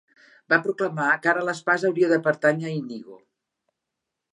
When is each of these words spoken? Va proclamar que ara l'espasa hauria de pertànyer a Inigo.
Va 0.53 0.57
proclamar 0.67 1.11
que 1.25 1.31
ara 1.35 1.45
l'espasa 1.51 1.87
hauria 1.91 2.11
de 2.15 2.21
pertànyer 2.31 2.69
a 2.71 2.77
Inigo. 2.83 3.23